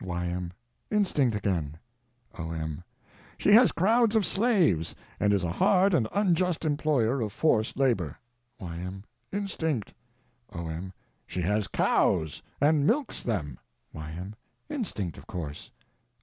Y.M. 0.03 0.51
Instinct 0.89 1.35
again. 1.37 1.77
O.M. 2.35 2.83
She 3.37 3.51
has 3.51 3.71
crowds 3.71 4.15
of 4.15 4.25
slaves, 4.25 4.95
and 5.19 5.31
is 5.31 5.43
a 5.43 5.51
hard 5.51 5.93
and 5.93 6.07
unjust 6.11 6.65
employer 6.65 7.21
of 7.21 7.31
forced 7.31 7.77
labor. 7.77 8.17
Y.M. 8.59 9.03
Instinct. 9.31 9.93
O.M. 10.53 10.91
She 11.27 11.41
has 11.41 11.67
cows, 11.67 12.41
and 12.59 12.87
milks 12.87 13.21
them. 13.21 13.59
Y.M. 13.93 14.33
Instinct, 14.71 15.19
of 15.19 15.27
course. 15.27 15.69